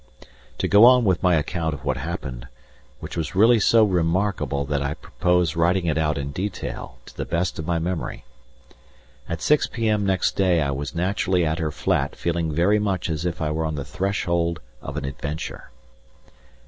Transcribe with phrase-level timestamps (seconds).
[0.57, 2.47] To go on with my account of what happened
[3.01, 7.23] which was really so remarkable that I propose writing it out in detail to the
[7.23, 8.25] best of my memory
[9.29, 10.03] at 6 p.m.
[10.03, 13.67] next day I was naturally at her flat feeling very much as if I was
[13.67, 15.69] on the threshold of an adventure.